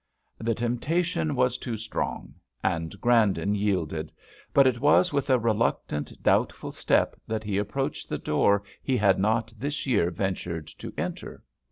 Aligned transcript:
The 0.39 0.55
temptation 0.55 1.35
was 1.35 1.59
too 1.59 1.77
strong, 1.77 2.33
and 2.63 2.99
Grandon 3.01 3.53
yielded; 3.53 4.11
but 4.51 4.65
it 4.65 4.79
was 4.79 5.13
with 5.13 5.29
a 5.29 5.37
reluctant, 5.37 6.23
doubtful 6.23 6.71
step 6.71 7.15
that 7.27 7.43
he 7.43 7.59
approached 7.59 8.09
the 8.09 8.17
door 8.17 8.63
he 8.81 8.97
had 8.97 9.19
not 9.19 9.53
this 9.59 9.85
year 9.85 10.09
ventured 10.09 10.65
to 10.79 10.91
enter. 10.97 11.43